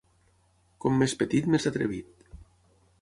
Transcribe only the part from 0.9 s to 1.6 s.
més petit,